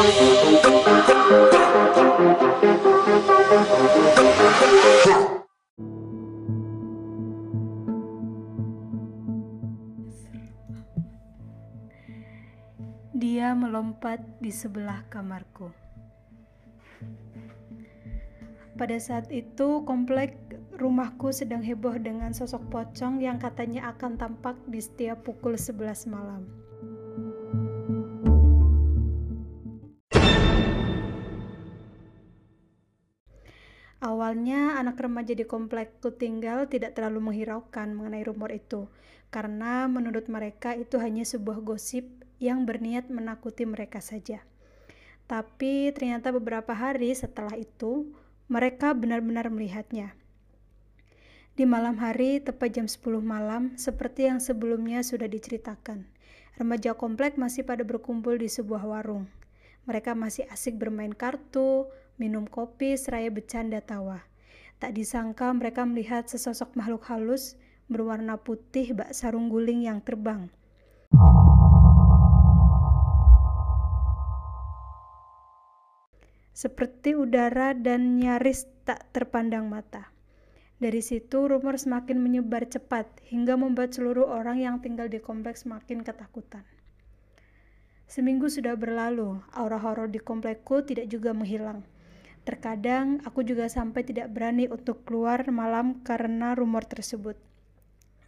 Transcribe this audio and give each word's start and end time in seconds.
Dia 0.00 0.08
melompat 13.52 14.24
di 14.40 14.48
sebelah 14.48 15.04
kamarku. 15.12 15.68
Pada 18.80 18.96
saat 18.96 19.28
itu, 19.28 19.84
komplek 19.84 20.32
rumahku 20.80 21.28
sedang 21.28 21.60
heboh 21.60 22.00
dengan 22.00 22.32
sosok 22.32 22.72
pocong 22.72 23.20
yang 23.20 23.36
katanya 23.36 23.92
akan 23.92 24.16
tampak 24.16 24.56
di 24.64 24.80
setiap 24.80 25.28
pukul 25.28 25.60
11 25.60 26.08
malam. 26.08 26.69
Awalnya 34.00 34.80
anak 34.80 34.96
remaja 34.96 35.36
di 35.36 35.44
komplekku 35.44 36.16
tinggal 36.16 36.64
tidak 36.72 36.96
terlalu 36.96 37.20
menghiraukan 37.20 37.92
mengenai 37.92 38.24
rumor 38.24 38.48
itu, 38.48 38.88
karena 39.28 39.84
menurut 39.92 40.24
mereka 40.32 40.72
itu 40.72 40.96
hanya 40.96 41.20
sebuah 41.28 41.60
gosip 41.60 42.08
yang 42.40 42.64
berniat 42.64 43.12
menakuti 43.12 43.68
mereka 43.68 44.00
saja. 44.00 44.40
Tapi 45.28 45.92
ternyata 45.92 46.32
beberapa 46.32 46.72
hari 46.72 47.12
setelah 47.12 47.52
itu, 47.60 48.08
mereka 48.48 48.96
benar-benar 48.96 49.52
melihatnya. 49.52 50.16
Di 51.52 51.68
malam 51.68 52.00
hari, 52.00 52.40
tepat 52.40 52.72
jam 52.80 52.88
10 52.88 53.20
malam, 53.20 53.76
seperti 53.76 54.32
yang 54.32 54.40
sebelumnya 54.40 55.04
sudah 55.04 55.28
diceritakan, 55.28 56.08
remaja 56.56 56.96
komplek 56.96 57.36
masih 57.36 57.68
pada 57.68 57.84
berkumpul 57.84 58.40
di 58.40 58.48
sebuah 58.48 58.80
warung. 58.80 59.28
Mereka 59.84 60.16
masih 60.16 60.48
asik 60.48 60.80
bermain 60.80 61.12
kartu, 61.12 61.84
minum 62.20 62.44
kopi, 62.44 63.00
seraya 63.00 63.32
bercanda 63.32 63.80
tawa. 63.80 64.20
Tak 64.76 64.92
disangka 64.92 65.48
mereka 65.56 65.88
melihat 65.88 66.28
sesosok 66.28 66.76
makhluk 66.76 67.08
halus 67.08 67.56
berwarna 67.88 68.36
putih 68.36 68.92
bak 68.92 69.16
sarung 69.16 69.48
guling 69.48 69.88
yang 69.88 70.04
terbang. 70.04 70.52
Seperti 76.52 77.16
udara 77.16 77.72
dan 77.72 78.20
nyaris 78.20 78.68
tak 78.84 79.08
terpandang 79.16 79.72
mata. 79.72 80.12
Dari 80.76 81.00
situ 81.00 81.48
rumor 81.48 81.80
semakin 81.80 82.20
menyebar 82.20 82.68
cepat 82.68 83.08
hingga 83.28 83.56
membuat 83.56 83.96
seluruh 83.96 84.28
orang 84.28 84.60
yang 84.60 84.76
tinggal 84.84 85.08
di 85.08 85.20
kompleks 85.20 85.64
semakin 85.64 86.04
ketakutan. 86.04 86.64
Seminggu 88.08 88.48
sudah 88.48 88.76
berlalu, 88.76 89.40
aura 89.56 89.80
horor 89.80 90.08
di 90.08 90.20
komplekku 90.20 90.84
tidak 90.84 91.08
juga 91.08 91.32
menghilang. 91.32 91.80
Terkadang 92.48 93.20
aku 93.28 93.44
juga 93.44 93.68
sampai 93.68 94.00
tidak 94.00 94.32
berani 94.32 94.64
untuk 94.66 95.04
keluar 95.04 95.44
malam 95.52 96.00
karena 96.00 96.56
rumor 96.56 96.88
tersebut. 96.88 97.36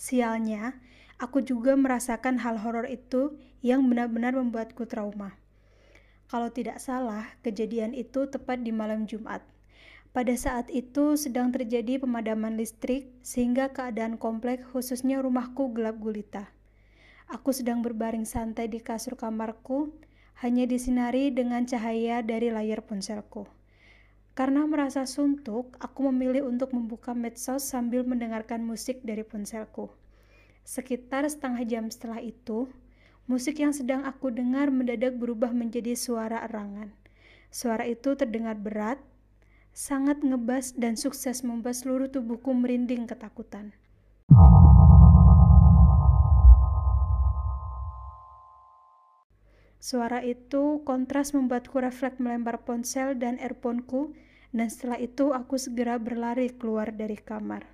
Sialnya, 0.00 0.80
aku 1.20 1.44
juga 1.44 1.76
merasakan 1.76 2.40
hal 2.40 2.56
horor 2.62 2.88
itu 2.88 3.36
yang 3.60 3.84
benar-benar 3.90 4.32
membuatku 4.32 4.88
trauma. 4.88 5.36
Kalau 6.28 6.48
tidak 6.52 6.80
salah, 6.80 7.24
kejadian 7.40 7.92
itu 7.96 8.28
tepat 8.28 8.60
di 8.60 8.72
malam 8.72 9.04
Jumat. 9.08 9.40
Pada 10.08 10.32
saat 10.36 10.72
itu 10.72 11.20
sedang 11.20 11.52
terjadi 11.52 12.00
pemadaman 12.00 12.56
listrik 12.56 13.12
sehingga 13.20 13.72
keadaan 13.72 14.16
komplek 14.16 14.64
khususnya 14.72 15.20
rumahku 15.20 15.72
gelap 15.76 16.00
gulita. 16.00 16.48
Aku 17.28 17.52
sedang 17.52 17.84
berbaring 17.84 18.24
santai 18.24 18.72
di 18.72 18.80
kasur 18.80 19.20
kamarku, 19.20 19.92
hanya 20.40 20.64
disinari 20.64 21.28
dengan 21.28 21.68
cahaya 21.68 22.24
dari 22.24 22.48
layar 22.48 22.80
ponselku. 22.88 23.57
Karena 24.38 24.62
merasa 24.70 25.02
suntuk, 25.02 25.74
aku 25.82 26.14
memilih 26.14 26.46
untuk 26.46 26.70
membuka 26.70 27.10
medsos 27.10 27.66
sambil 27.66 28.06
mendengarkan 28.06 28.62
musik 28.62 29.02
dari 29.02 29.26
ponselku. 29.26 29.90
Sekitar 30.62 31.26
setengah 31.26 31.66
jam 31.66 31.90
setelah 31.90 32.22
itu, 32.22 32.70
musik 33.26 33.58
yang 33.58 33.74
sedang 33.74 34.06
aku 34.06 34.30
dengar 34.30 34.70
mendadak 34.70 35.18
berubah 35.18 35.50
menjadi 35.50 35.98
suara 35.98 36.46
erangan. 36.46 36.94
Suara 37.50 37.82
itu 37.82 38.14
terdengar 38.14 38.54
berat, 38.54 39.02
sangat 39.74 40.22
ngebas 40.22 40.78
dan 40.78 40.94
sukses 40.94 41.42
membuat 41.42 41.74
seluruh 41.74 42.06
tubuhku 42.06 42.54
merinding 42.54 43.10
ketakutan. 43.10 43.74
Suara 49.82 50.22
itu 50.22 50.86
kontras 50.86 51.34
membuatku 51.34 51.74
refleks 51.82 52.22
melempar 52.22 52.62
ponsel 52.62 53.18
dan 53.18 53.34
earphoneku 53.42 54.14
dan 54.54 54.72
setelah 54.72 55.00
itu 55.00 55.32
aku 55.36 55.60
segera 55.60 55.96
berlari 56.00 56.52
keluar 56.52 56.92
dari 56.94 57.16
kamar. 57.20 57.68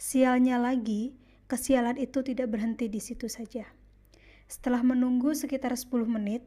Sialnya 0.00 0.56
lagi, 0.56 1.12
kesialan 1.50 1.98
itu 2.00 2.24
tidak 2.24 2.52
berhenti 2.52 2.88
di 2.88 3.02
situ 3.02 3.26
saja. 3.26 3.68
Setelah 4.50 4.82
menunggu 4.82 5.36
sekitar 5.36 5.76
10 5.76 6.08
menit, 6.08 6.42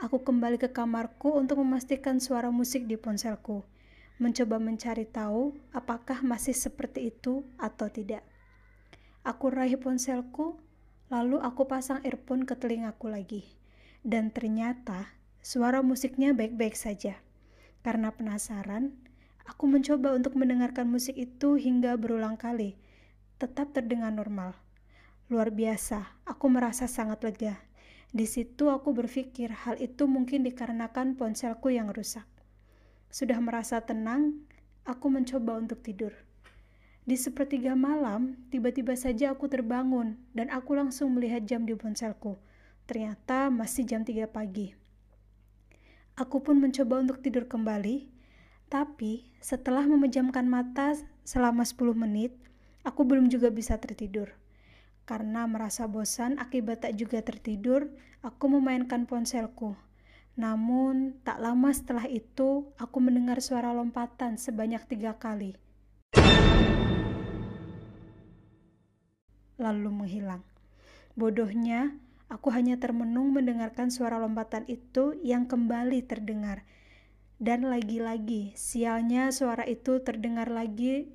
Aku 0.00 0.24
kembali 0.24 0.56
ke 0.56 0.72
kamarku 0.72 1.36
untuk 1.36 1.60
memastikan 1.60 2.24
suara 2.24 2.48
musik 2.48 2.88
di 2.88 2.96
ponselku, 2.96 3.68
mencoba 4.16 4.56
mencari 4.56 5.04
tahu 5.04 5.52
apakah 5.76 6.24
masih 6.24 6.56
seperti 6.56 7.12
itu 7.12 7.44
atau 7.60 7.92
tidak. 7.92 8.24
Aku 9.28 9.52
raih 9.52 9.76
ponselku, 9.76 10.56
lalu 11.12 11.36
aku 11.44 11.68
pasang 11.68 12.00
earphone 12.08 12.48
ke 12.48 12.56
telingaku 12.56 13.12
lagi. 13.12 13.44
Dan 14.00 14.32
ternyata 14.32 15.20
suara 15.44 15.84
musiknya 15.84 16.32
baik-baik 16.32 16.72
saja. 16.72 17.20
Karena 17.80 18.12
penasaran, 18.12 18.92
aku 19.48 19.64
mencoba 19.68 20.12
untuk 20.12 20.36
mendengarkan 20.36 20.88
musik 20.88 21.16
itu 21.16 21.56
hingga 21.56 21.96
berulang 21.96 22.36
kali, 22.36 22.76
tetap 23.40 23.72
terdengar 23.72 24.12
normal. 24.12 24.56
Luar 25.32 25.48
biasa, 25.54 26.20
aku 26.28 26.46
merasa 26.52 26.84
sangat 26.90 27.24
lega 27.24 27.70
di 28.10 28.26
situ 28.26 28.66
aku 28.66 28.90
berpikir 28.90 29.54
hal 29.54 29.78
itu 29.78 30.10
mungkin 30.10 30.42
dikarenakan 30.42 31.14
ponselku 31.14 31.70
yang 31.70 31.94
rusak. 31.94 32.26
Sudah 33.06 33.38
merasa 33.38 33.78
tenang, 33.86 34.42
aku 34.82 35.06
mencoba 35.06 35.62
untuk 35.62 35.78
tidur. 35.86 36.10
Di 37.06 37.14
sepertiga 37.14 37.78
malam, 37.78 38.34
tiba-tiba 38.50 38.98
saja 38.98 39.30
aku 39.30 39.46
terbangun 39.46 40.18
dan 40.34 40.50
aku 40.50 40.74
langsung 40.74 41.14
melihat 41.14 41.46
jam 41.46 41.62
di 41.62 41.78
ponselku. 41.78 42.34
Ternyata 42.90 43.46
masih 43.46 43.86
jam 43.86 44.02
3 44.02 44.26
pagi. 44.26 44.74
Aku 46.20 46.44
pun 46.44 46.60
mencoba 46.60 47.00
untuk 47.00 47.24
tidur 47.24 47.48
kembali, 47.48 48.04
tapi 48.68 49.24
setelah 49.40 49.88
memejamkan 49.88 50.44
mata 50.44 50.92
selama 51.24 51.64
10 51.64 51.96
menit, 51.96 52.36
aku 52.84 53.08
belum 53.08 53.32
juga 53.32 53.48
bisa 53.48 53.80
tertidur. 53.80 54.28
Karena 55.08 55.48
merasa 55.48 55.88
bosan 55.88 56.36
akibat 56.36 56.84
tak 56.84 57.00
juga 57.00 57.24
tertidur, 57.24 57.88
aku 58.20 58.52
memainkan 58.52 59.08
ponselku. 59.08 59.72
Namun, 60.36 61.16
tak 61.24 61.40
lama 61.40 61.72
setelah 61.72 62.04
itu, 62.04 62.68
aku 62.76 63.00
mendengar 63.00 63.40
suara 63.40 63.72
lompatan 63.72 64.36
sebanyak 64.36 64.84
tiga 64.92 65.16
kali. 65.16 65.56
Lalu 69.56 69.88
menghilang. 69.88 70.44
Bodohnya, 71.16 71.96
aku 72.30 72.54
hanya 72.54 72.78
termenung 72.78 73.34
mendengarkan 73.34 73.90
suara 73.90 74.16
lompatan 74.16 74.64
itu 74.70 75.18
yang 75.20 75.50
kembali 75.50 76.06
terdengar. 76.06 76.62
Dan 77.36 77.68
lagi-lagi, 77.68 78.54
sialnya 78.54 79.34
suara 79.34 79.66
itu 79.66 80.00
terdengar 80.00 80.48
lagi 80.48 81.10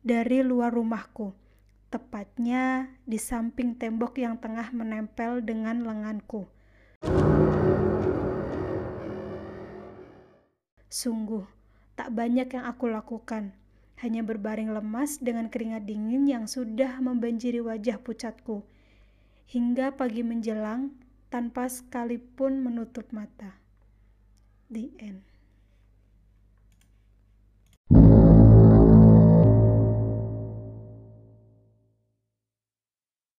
dari 0.00 0.40
luar 0.40 0.72
rumahku 0.72 1.44
tepatnya 1.94 2.90
di 3.06 3.22
samping 3.22 3.78
tembok 3.78 4.18
yang 4.18 4.34
tengah 4.34 4.74
menempel 4.74 5.38
dengan 5.38 5.86
lenganku. 5.86 6.50
Sungguh, 10.90 11.46
tak 11.94 12.10
banyak 12.10 12.50
yang 12.50 12.66
aku 12.66 12.90
lakukan, 12.90 13.54
hanya 14.02 14.26
berbaring 14.26 14.74
lemas 14.74 15.22
dengan 15.22 15.46
keringat 15.46 15.86
dingin 15.86 16.26
yang 16.26 16.50
sudah 16.50 16.98
membanjiri 16.98 17.62
wajah 17.62 18.02
pucatku, 18.02 18.66
hingga 19.50 19.94
pagi 19.94 20.24
menjelang 20.24 20.94
tanpa 21.28 21.66
sekalipun 21.66 22.62
menutup 22.62 23.10
mata. 23.10 23.58
The 24.70 24.94
end. 25.02 25.33